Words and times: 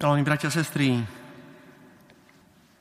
Milí 0.00 0.24
bratia 0.24 0.48
a 0.48 0.56
sestry, 0.56 0.96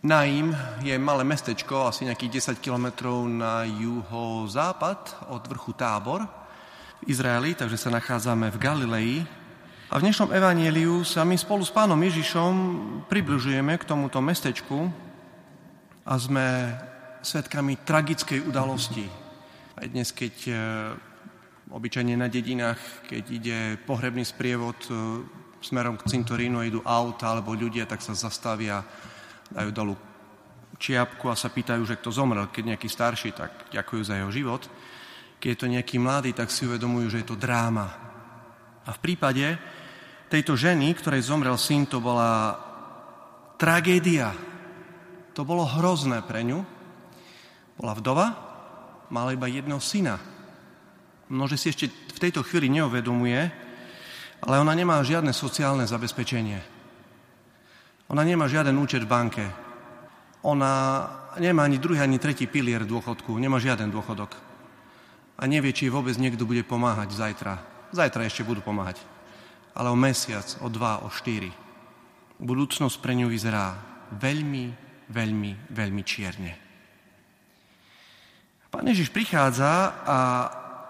Naim 0.07 0.55
je 0.79 0.95
malé 0.95 1.27
mestečko, 1.27 1.91
asi 1.91 2.07
nejakých 2.07 2.55
10 2.55 2.63
kilometrov 2.63 3.27
na 3.27 3.67
juho-západ 3.67 5.27
od 5.27 5.43
vrchu 5.43 5.75
Tábor 5.75 6.23
v 7.03 7.11
Izraeli, 7.11 7.59
takže 7.59 7.75
sa 7.75 7.91
nachádzame 7.91 8.47
v 8.55 8.61
Galilei. 8.63 9.13
A 9.91 9.99
v 9.99 10.07
dnešnom 10.07 10.31
evanieliu 10.31 11.03
sa 11.03 11.27
my 11.27 11.35
spolu 11.35 11.67
s 11.67 11.75
pánom 11.75 11.99
Ježišom 11.99 12.55
približujeme 13.11 13.75
k 13.75 13.83
tomuto 13.83 14.23
mestečku 14.23 14.87
a 16.07 16.15
sme 16.15 16.71
svetkami 17.19 17.83
tragickej 17.83 18.47
udalosti. 18.47 19.03
Aj 19.75 19.91
dnes, 19.91 20.15
keď 20.15 20.35
e, 20.47 20.53
obyčajne 21.67 22.15
na 22.15 22.31
dedinách, 22.31 22.79
keď 23.11 23.23
ide 23.27 23.57
pohrebný 23.83 24.23
sprievod 24.23 24.79
e, 24.87 24.95
smerom 25.59 25.99
k 25.99 26.07
cintorínu 26.07 26.63
idú 26.63 26.79
auta 26.83 27.35
alebo 27.35 27.55
ľudia, 27.55 27.85
tak 27.85 27.99
sa 27.99 28.15
zastavia, 28.15 28.83
dajú 29.51 29.69
dolu 29.71 29.93
čiapku 30.79 31.27
a 31.27 31.35
sa 31.35 31.51
pýtajú, 31.51 31.83
že 31.83 31.99
kto 31.99 32.09
zomrel. 32.09 32.47
Keď 32.49 32.63
nejaký 32.75 32.87
starší, 32.87 33.35
tak 33.35 33.51
ďakujú 33.75 34.01
za 34.01 34.15
jeho 34.15 34.31
život. 34.31 34.63
Keď 35.39 35.49
je 35.51 35.59
to 35.59 35.67
nejaký 35.67 35.99
mladý, 35.99 36.31
tak 36.31 36.49
si 36.49 36.63
uvedomujú, 36.63 37.11
že 37.11 37.19
je 37.21 37.27
to 37.27 37.39
dráma. 37.39 37.87
A 38.87 38.89
v 38.95 38.99
prípade 39.03 39.59
tejto 40.31 40.55
ženy, 40.55 40.95
ktorej 40.95 41.27
zomrel 41.27 41.59
syn, 41.59 41.85
to 41.85 41.99
bola 41.99 42.55
tragédia. 43.59 44.31
To 45.35 45.43
bolo 45.43 45.67
hrozné 45.67 46.23
pre 46.23 46.47
ňu. 46.47 46.63
Bola 47.79 47.93
vdova, 47.95 48.27
mala 49.11 49.35
iba 49.35 49.47
jedného 49.47 49.79
syna. 49.79 50.19
Množe 51.29 51.55
si 51.59 51.69
ešte 51.71 51.85
v 51.91 52.19
tejto 52.19 52.41
chvíli 52.41 52.67
neuvedomuje, 52.71 53.68
ale 54.39 54.55
ona 54.59 54.71
nemá 54.71 54.99
žiadne 55.03 55.35
sociálne 55.35 55.83
zabezpečenie. 55.83 56.59
Ona 58.09 58.23
nemá 58.25 58.49
žiaden 58.49 58.73
účet 58.79 59.05
v 59.05 59.11
banke. 59.11 59.45
Ona 60.41 61.05
nemá 61.37 61.67
ani 61.67 61.77
druhý, 61.77 62.01
ani 62.01 62.17
tretí 62.17 62.47
pilier 62.47 62.87
dôchodku. 62.87 63.35
Nemá 63.37 63.59
žiaden 63.59 63.91
dôchodok. 63.91 64.33
A 65.39 65.43
nevie, 65.45 65.71
či 65.75 65.91
vôbec 65.91 66.15
niekto 66.17 66.47
bude 66.47 66.63
pomáhať 66.65 67.15
zajtra. 67.15 67.61
Zajtra 67.91 68.25
ešte 68.25 68.47
budú 68.47 68.63
pomáhať. 68.63 68.99
Ale 69.77 69.91
o 69.91 69.97
mesiac, 69.99 70.45
o 70.63 70.67
dva, 70.67 71.05
o 71.05 71.13
štyri. 71.13 71.53
Budúcnosť 72.39 72.97
pre 73.03 73.13
ňu 73.15 73.27
vyzerá 73.29 73.75
veľmi, 74.17 74.65
veľmi, 75.11 75.51
veľmi 75.69 76.01
čierne. 76.07 76.53
Pán 78.69 78.85
Ježiš 78.85 79.09
prichádza 79.09 79.71
a 80.05 80.17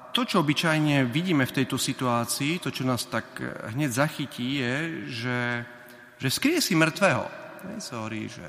to, 0.10 0.26
čo 0.26 0.42
obyčajne 0.42 1.06
vidíme 1.08 1.46
v 1.46 1.56
tejto 1.62 1.78
situácii, 1.78 2.60
to, 2.60 2.70
čo 2.74 2.84
nás 2.86 3.06
tak 3.08 3.40
eh, 3.42 3.50
hneď 3.74 3.90
zachytí, 3.92 4.62
je, 4.62 4.76
že, 5.10 5.40
že 6.18 6.28
skriesi 6.30 6.74
mŕtvého. 6.74 7.26
sa 7.80 7.94
hovorí, 8.02 8.30
že 8.30 8.46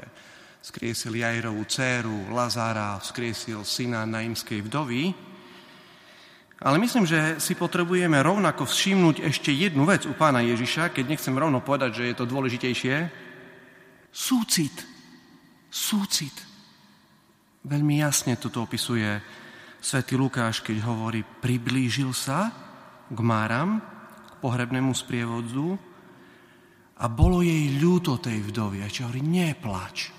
skriesil 0.60 1.16
Jajrovú 1.16 1.64
dceru, 1.64 2.28
Lazára, 2.32 3.00
skriesil 3.00 3.64
syna 3.64 4.04
naimskej 4.04 4.60
vdovy. 4.68 5.30
Ale 6.60 6.76
myslím, 6.76 7.08
že 7.08 7.40
si 7.40 7.56
potrebujeme 7.56 8.20
rovnako 8.20 8.68
všimnúť 8.68 9.24
ešte 9.24 9.48
jednu 9.48 9.88
vec 9.88 10.04
u 10.04 10.12
pána 10.12 10.44
Ježiša, 10.44 10.92
keď 10.92 11.16
nechcem 11.16 11.32
rovno 11.32 11.64
povedať, 11.64 11.90
že 11.96 12.04
je 12.12 12.14
to 12.20 12.28
dôležitejšie. 12.28 12.96
Súcit. 14.12 14.76
Súcit. 15.72 16.36
Veľmi 17.64 18.04
jasne 18.04 18.36
toto 18.36 18.68
opisuje 18.68 19.08
svätý 19.80 20.14
Lukáš, 20.14 20.60
keď 20.60 20.84
hovorí, 20.84 21.24
priblížil 21.24 22.12
sa 22.12 22.52
k 23.08 23.18
Máram, 23.18 23.80
k 24.28 24.32
pohrebnému 24.38 24.92
sprievodzu 24.92 25.74
a 27.00 27.04
bolo 27.08 27.40
jej 27.40 27.80
ľúto 27.80 28.20
tej 28.20 28.44
vdovy. 28.44 28.84
A 28.84 28.92
čo 28.92 29.08
hovorí, 29.08 29.24
neplač. 29.24 30.12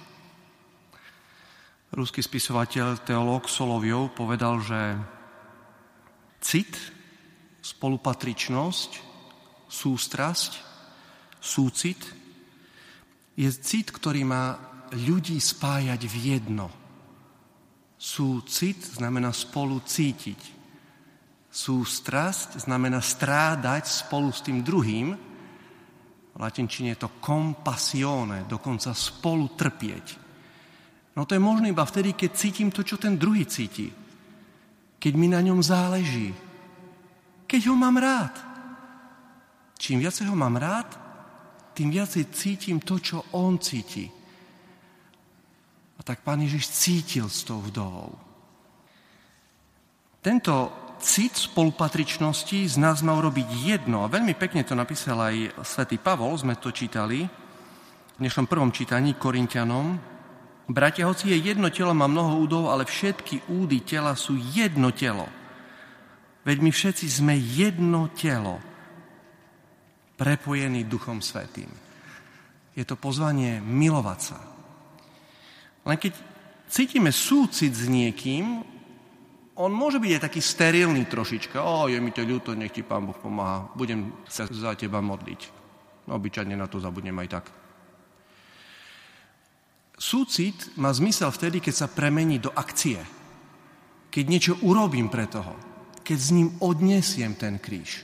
Ruský 1.93 2.25
spisovateľ, 2.25 3.05
teológ 3.05 3.45
Soloviov 3.45 4.17
povedal, 4.17 4.57
že 4.65 4.97
cit, 6.41 6.73
spolupatričnosť, 7.61 8.91
sústrasť, 9.69 10.51
súcit 11.37 12.01
je 13.37 13.47
cit, 13.53 13.93
ktorý 13.93 14.25
má 14.25 14.57
ľudí 14.91 15.37
spájať 15.37 16.01
v 16.09 16.15
jedno– 16.35 16.67
Súcit 18.01 18.81
znamená 18.97 19.29
spolu 19.29 19.77
cítiť. 19.85 20.41
Sústrasť 21.53 22.65
znamená 22.65 22.97
strádať 22.97 23.85
spolu 23.85 24.33
s 24.33 24.41
tým 24.41 24.65
druhým. 24.65 25.13
V 26.33 26.39
latinčine 26.41 26.97
je 26.97 27.05
to 27.05 27.21
compasione, 27.21 28.49
dokonca 28.49 28.89
spolu 28.97 29.53
trpieť. 29.53 30.05
No 31.13 31.29
to 31.29 31.37
je 31.37 31.45
možné 31.45 31.69
iba 31.69 31.85
vtedy, 31.85 32.17
keď 32.17 32.31
cítim 32.33 32.73
to, 32.73 32.81
čo 32.81 32.97
ten 32.97 33.21
druhý 33.21 33.45
cíti. 33.45 33.93
Keď 34.97 35.13
mi 35.13 35.29
na 35.29 35.45
ňom 35.45 35.61
záleží. 35.61 36.33
Keď 37.45 37.61
ho 37.69 37.77
mám 37.77 38.01
rád. 38.01 38.33
Čím 39.77 40.01
viacej 40.01 40.25
ho 40.25 40.33
mám 40.33 40.57
rád, 40.57 40.89
tým 41.77 41.93
viacej 41.93 42.33
cítim 42.33 42.81
to, 42.81 42.97
čo 42.97 43.29
on 43.37 43.61
cíti. 43.61 44.20
A 46.01 46.05
tak 46.05 46.25
pán 46.25 46.41
Ježiš 46.41 46.73
cítil 46.73 47.29
s 47.29 47.45
tou 47.45 47.61
vdovou. 47.61 48.17
Tento 50.25 50.73
cit 50.97 51.37
spolupatričnosti 51.37 52.65
z 52.65 52.75
nás 52.81 53.05
má 53.05 53.13
urobiť 53.13 53.45
jedno. 53.61 54.01
A 54.01 54.09
veľmi 54.09 54.33
pekne 54.33 54.65
to 54.65 54.73
napísal 54.73 55.21
aj 55.21 55.61
svätý 55.61 56.01
Pavol, 56.01 56.33
sme 56.37 56.57
to 56.57 56.73
čítali 56.73 57.25
v 57.25 58.17
dnešnom 58.17 58.49
prvom 58.49 58.73
čítaní 58.73 59.13
Korintianom. 59.13 59.97
Bratia, 60.65 61.05
hoci 61.05 61.33
je 61.33 61.37
jedno 61.53 61.69
telo, 61.69 61.93
má 61.93 62.09
mnoho 62.09 62.41
údov, 62.41 62.73
ale 62.73 62.89
všetky 62.89 63.49
údy 63.49 63.85
tela 63.85 64.17
sú 64.17 64.37
jedno 64.37 64.89
telo. 64.89 65.29
Veď 66.45 66.57
my 66.65 66.71
všetci 66.73 67.05
sme 67.05 67.37
jedno 67.37 68.09
telo, 68.17 68.57
prepojený 70.17 70.85
Duchom 70.89 71.21
Svetým. 71.21 71.69
Je 72.73 72.81
to 72.85 72.97
pozvanie 72.97 73.61
milovať 73.61 74.19
sa, 74.21 74.39
len 75.85 75.97
keď 75.97 76.13
cítime 76.69 77.09
súcit 77.09 77.73
s 77.73 77.89
niekým, 77.89 78.63
on 79.61 79.71
môže 79.73 80.01
byť 80.01 80.11
aj 80.17 80.25
taký 80.25 80.41
sterilný 80.41 81.05
trošička. 81.05 81.61
O, 81.61 81.85
je 81.91 81.99
mi 82.01 82.09
to 82.09 82.25
ľúto, 82.25 82.55
nech 82.57 82.73
ti 82.73 82.81
Pán 82.81 83.05
Boh 83.05 83.17
pomáha. 83.17 83.69
Budem 83.77 84.09
sa 84.25 84.47
za 84.49 84.73
teba 84.73 85.03
modliť. 85.03 85.41
Obyčajne 86.09 86.55
na 86.57 86.65
to 86.65 86.81
zabudnem 86.81 87.13
aj 87.21 87.29
tak. 87.29 87.45
Súcit 90.01 90.73
má 90.81 90.89
zmysel 90.89 91.29
vtedy, 91.29 91.61
keď 91.61 91.85
sa 91.85 91.93
premení 91.93 92.41
do 92.41 92.49
akcie. 92.49 92.97
Keď 94.09 94.25
niečo 94.25 94.53
urobím 94.65 95.13
pre 95.13 95.29
toho. 95.29 95.53
Keď 96.01 96.17
s 96.17 96.33
ním 96.33 96.57
odnesiem 96.57 97.37
ten 97.37 97.61
kríž. 97.61 98.01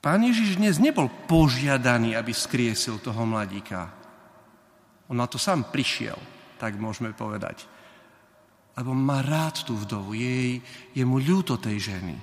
Pán 0.00 0.24
Ježiš 0.24 0.56
dnes 0.56 0.80
nebol 0.80 1.12
požiadaný, 1.28 2.16
aby 2.16 2.32
skriesil 2.32 3.04
toho 3.04 3.28
mladíka. 3.28 3.99
On 5.10 5.18
na 5.18 5.26
to 5.26 5.42
sám 5.42 5.74
prišiel, 5.74 6.16
tak 6.62 6.78
môžeme 6.78 7.10
povedať. 7.10 7.66
Lebo 8.78 8.94
má 8.94 9.26
rád 9.26 9.66
tú 9.66 9.74
vdovu, 9.74 10.14
jej, 10.14 10.62
je 10.94 11.02
mu 11.02 11.18
ľúto 11.18 11.58
tej 11.58 11.90
ženy. 11.90 12.14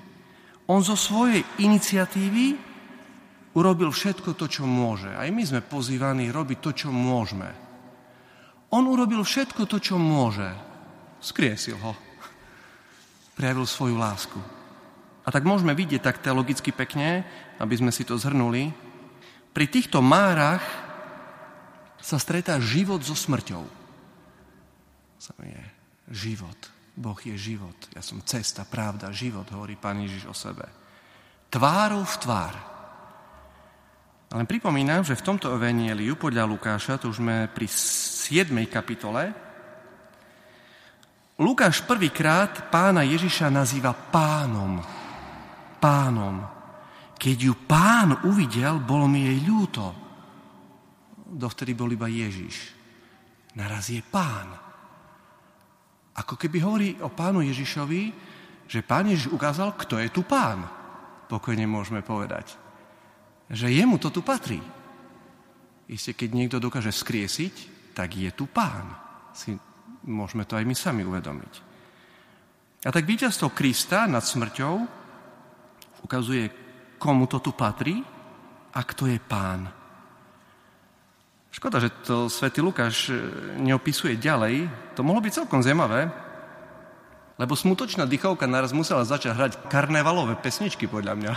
On 0.72 0.80
zo 0.80 0.96
svojej 0.96 1.44
iniciatívy 1.60 2.56
urobil 3.52 3.92
všetko 3.92 4.40
to, 4.40 4.48
čo 4.48 4.64
môže. 4.64 5.12
Aj 5.12 5.28
my 5.28 5.44
sme 5.44 5.60
pozývaní 5.60 6.32
robiť 6.32 6.58
to, 6.64 6.72
čo 6.72 6.90
môžeme. 6.90 7.52
On 8.72 8.84
urobil 8.88 9.24
všetko 9.24 9.68
to, 9.68 9.84
čo 9.84 10.00
môže. 10.00 10.48
Skriesil 11.20 11.76
ho. 11.80 11.96
Prejavil 13.36 13.68
svoju 13.68 13.96
lásku. 14.00 14.40
A 15.24 15.32
tak 15.32 15.44
môžeme 15.44 15.76
vidieť 15.76 16.00
tak 16.00 16.24
teologicky 16.24 16.72
pekne, 16.72 17.28
aby 17.60 17.76
sme 17.76 17.92
si 17.92 18.08
to 18.08 18.16
zhrnuli. 18.16 18.72
Pri 19.52 19.66
týchto 19.68 20.00
márach 20.00 20.87
sa 22.08 22.16
stretá 22.16 22.56
život 22.64 23.04
so 23.04 23.12
smrťou. 23.12 23.68
Sam 25.20 25.44
je 25.44 25.64
život. 26.16 26.56
Boh 26.96 27.20
je 27.20 27.36
život. 27.36 27.76
Ja 27.92 28.00
som 28.00 28.24
cesta, 28.24 28.64
pravda, 28.64 29.12
život, 29.12 29.44
hovorí 29.52 29.76
Pán 29.76 30.00
Ježiš 30.00 30.32
o 30.32 30.36
sebe. 30.36 30.64
Tvárou 31.52 32.08
v 32.08 32.16
tvár. 32.24 32.56
Ale 34.32 34.48
pripomínam, 34.48 35.04
že 35.04 35.20
v 35.20 35.26
tomto 35.28 35.52
evenieliu 35.52 36.16
podľa 36.16 36.48
Lukáša, 36.48 36.96
to 36.96 37.12
už 37.12 37.20
sme 37.20 37.52
pri 37.52 37.68
7. 37.68 38.56
kapitole, 38.72 39.36
Lukáš 41.38 41.86
prvýkrát 41.86 42.72
pána 42.74 43.04
Ježiša 43.04 43.52
nazýva 43.52 43.94
pánom. 43.94 44.80
Pánom. 45.78 46.42
Keď 47.20 47.38
ju 47.38 47.54
pán 47.68 48.26
uvidel, 48.26 48.82
bolo 48.82 49.06
mi 49.06 49.28
jej 49.28 49.44
ľúto 49.46 50.07
dovtedy 51.28 51.76
bol 51.76 51.92
iba 51.92 52.08
Ježiš. 52.08 52.74
Naraz 53.60 53.92
je 53.92 54.00
pán. 54.00 54.48
Ako 56.18 56.40
keby 56.40 56.58
hovorí 56.64 56.90
o 57.04 57.12
pánu 57.12 57.44
Ježišovi, 57.44 58.02
že 58.68 58.86
pán 58.86 59.12
Ježiš 59.12 59.32
ukázal, 59.32 59.76
kto 59.76 60.00
je 60.00 60.10
tu 60.10 60.24
pán. 60.24 60.66
Pokojne 61.28 61.68
môžeme 61.68 62.00
povedať. 62.02 62.56
Že 63.52 63.72
jemu 63.72 63.96
to 64.00 64.10
tu 64.12 64.24
patrí. 64.24 64.60
Isté, 65.88 66.16
keď 66.16 66.30
niekto 66.36 66.58
dokáže 66.60 66.92
skriesiť, 66.92 67.56
tak 67.96 68.16
je 68.16 68.32
tu 68.36 68.48
pán. 68.48 68.92
Si 69.32 69.56
môžeme 70.04 70.44
to 70.44 70.60
aj 70.60 70.68
my 70.68 70.76
sami 70.76 71.04
uvedomiť. 71.08 71.54
A 72.86 72.90
tak 72.92 73.08
víťazstvo 73.08 73.56
Krista 73.56 74.08
nad 74.08 74.24
smrťou 74.24 74.76
ukazuje, 76.04 76.46
komu 77.02 77.26
to 77.28 77.40
tu 77.40 77.52
patrí 77.56 78.00
a 78.74 78.80
kto 78.84 79.10
je 79.10 79.20
pán. 79.20 79.77
Škoda, 81.52 81.80
že 81.80 81.90
to 82.04 82.28
svätý 82.28 82.60
Lukáš 82.60 83.10
e, 83.10 83.16
neopisuje 83.64 84.20
ďalej. 84.20 84.68
To 85.00 85.02
mohlo 85.02 85.24
byť 85.24 85.44
celkom 85.44 85.64
zaujímavé, 85.64 86.12
lebo 87.40 87.54
smutočná 87.56 88.04
dychovka 88.10 88.50
naraz 88.50 88.74
musela 88.74 89.08
začať 89.08 89.32
hrať 89.34 89.54
karnevalové 89.72 90.36
pesničky, 90.42 90.90
podľa 90.90 91.14
mňa. 91.16 91.34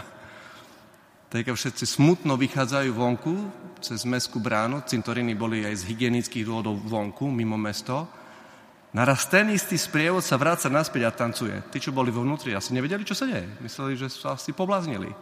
Tak 1.31 1.47
všetci 1.47 1.87
smutno 1.87 2.35
vychádzajú 2.35 2.91
vonku 2.91 3.35
cez 3.79 4.03
mestskú 4.03 4.43
bránu, 4.43 4.83
cintoriny 4.83 5.39
boli 5.39 5.63
aj 5.63 5.87
z 5.87 5.87
hygienických 5.95 6.43
dôvodov 6.43 6.83
vonku, 6.83 7.31
mimo 7.31 7.55
mesto, 7.55 8.11
naraz 8.91 9.31
ten 9.31 9.47
istý 9.55 9.79
sprievod 9.79 10.27
sa 10.27 10.35
vráca 10.35 10.67
naspäť 10.67 11.07
a 11.07 11.15
tancuje. 11.15 11.55
Tí, 11.71 11.79
čo 11.79 11.95
boli 11.95 12.11
vo 12.11 12.27
vnútri, 12.27 12.51
asi 12.51 12.75
nevedeli, 12.75 13.07
čo 13.07 13.15
sa 13.15 13.31
deje. 13.31 13.47
Mysleli, 13.63 13.95
že 13.95 14.11
sa 14.11 14.35
asi 14.35 14.51
pobláznili. 14.51 15.15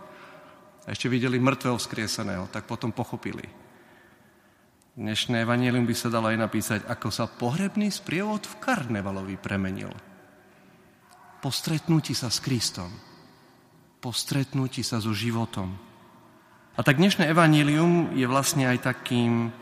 A 0.89 0.97
ešte 0.97 1.13
videli 1.13 1.37
mŕtvého 1.37 1.77
vzkrieseného, 1.77 2.49
tak 2.49 2.65
potom 2.65 2.89
pochopili. 2.89 3.68
Dnešné 4.99 5.47
evanielium 5.47 5.87
by 5.87 5.95
sa 5.95 6.11
dalo 6.11 6.27
aj 6.27 6.43
napísať, 6.43 6.81
ako 6.91 7.15
sa 7.15 7.31
pohrebný 7.31 7.87
sprievod 7.87 8.43
v 8.43 8.59
karnevalovi 8.59 9.39
premenil. 9.39 9.95
Po 11.39 11.55
stretnutí 11.55 12.19
sa 12.19 12.27
s 12.27 12.43
Kristom. 12.43 12.91
Po 14.03 14.11
stretnutí 14.11 14.83
sa 14.83 14.99
so 14.99 15.15
životom. 15.15 15.71
A 16.75 16.83
tak 16.83 16.99
dnešné 16.99 17.31
evanílium 17.31 18.11
je 18.19 18.27
vlastne 18.27 18.67
aj 18.67 18.91
takým, 18.91 19.55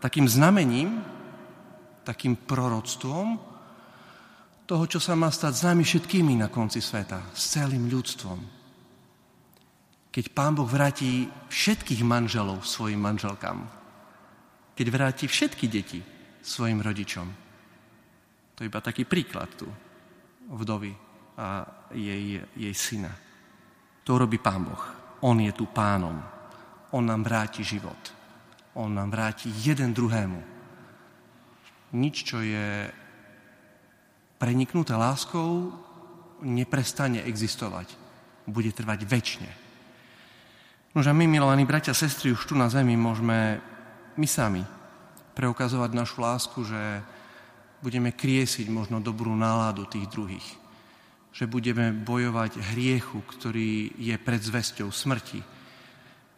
takým 0.00 0.24
znamením, 0.32 1.04
takým 2.08 2.32
proroctvom 2.32 3.36
toho, 4.64 4.84
čo 4.88 4.96
sa 4.96 5.12
má 5.12 5.28
stať 5.28 5.60
s 5.60 5.62
nami 5.68 5.84
všetkými 5.84 6.40
na 6.40 6.48
konci 6.48 6.80
sveta, 6.80 7.20
s 7.36 7.52
celým 7.52 7.84
ľudstvom. 7.92 8.40
Keď 10.08 10.24
Pán 10.32 10.56
Boh 10.56 10.64
vráti 10.64 11.28
všetkých 11.52 12.00
manželov 12.00 12.64
svojim 12.64 13.04
manželkám, 13.04 13.83
keď 14.74 14.86
vráti 14.90 15.24
všetky 15.30 15.66
deti 15.70 16.02
svojim 16.42 16.82
rodičom. 16.82 17.26
To 18.54 18.58
je 18.62 18.68
iba 18.70 18.80
taký 18.82 19.06
príklad 19.06 19.50
tu 19.54 19.66
vdovy 20.50 20.92
a 21.38 21.66
jej, 21.94 22.42
jej 22.54 22.74
syna. 22.74 23.10
To 24.04 24.20
robí 24.20 24.38
Pán 24.38 24.62
Boh. 24.62 24.84
On 25.24 25.38
je 25.40 25.50
tu 25.56 25.66
pánom. 25.66 26.20
On 26.92 27.02
nám 27.02 27.24
vráti 27.24 27.64
život. 27.64 27.98
On 28.76 28.92
nám 28.92 29.10
vráti 29.10 29.48
jeden 29.64 29.94
druhému. 29.94 30.42
Nič, 31.94 32.26
čo 32.26 32.42
je 32.42 32.90
preniknuté 34.38 34.92
láskou, 34.98 35.72
neprestane 36.42 37.22
existovať. 37.24 37.94
Bude 38.44 38.74
trvať 38.74 39.00
väčšine. 39.08 39.50
Nože 40.94 41.10
my, 41.10 41.26
milovaní 41.26 41.64
bratia 41.66 41.90
a 41.90 41.98
sestry, 41.98 42.30
už 42.30 42.46
tu 42.46 42.54
na 42.54 42.70
zemi 42.70 42.94
môžeme 42.94 43.58
my 44.14 44.26
sami 44.26 44.62
preukazovať 45.34 45.90
našu 45.92 46.22
lásku, 46.22 46.58
že 46.62 47.02
budeme 47.82 48.14
kriesiť 48.14 48.70
možno 48.70 49.02
dobrú 49.02 49.34
náladu 49.34 49.84
tých 49.84 50.06
druhých. 50.08 50.48
Že 51.34 51.50
budeme 51.50 51.90
bojovať 51.90 52.62
hriechu, 52.72 53.20
ktorý 53.26 53.98
je 53.98 54.14
pred 54.16 54.38
zväzťou 54.38 54.88
smrti. 54.88 55.42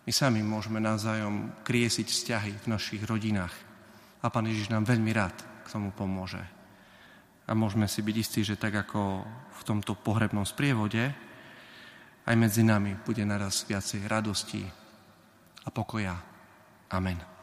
My 0.08 0.12
sami 0.12 0.40
môžeme 0.40 0.80
navzájom 0.80 1.52
kriesiť 1.62 2.08
vzťahy 2.08 2.52
v 2.64 2.70
našich 2.72 3.02
rodinách. 3.04 3.52
A 4.24 4.32
Pán 4.32 4.48
Ježiš 4.48 4.72
nám 4.72 4.88
veľmi 4.88 5.12
rád 5.12 5.36
k 5.62 5.68
tomu 5.68 5.92
pomôže. 5.92 6.40
A 7.46 7.54
môžeme 7.54 7.86
si 7.86 8.02
byť 8.02 8.16
istí, 8.16 8.40
že 8.42 8.58
tak 8.58 8.74
ako 8.74 9.22
v 9.54 9.62
tomto 9.62 9.94
pohrebnom 9.94 10.42
sprievode, 10.42 11.14
aj 12.26 12.34
medzi 12.34 12.66
nami 12.66 12.98
bude 13.06 13.22
naraz 13.22 13.62
viacej 13.62 14.02
radosti 14.10 14.66
a 15.62 15.68
pokoja. 15.70 16.18
Amen. 16.90 17.35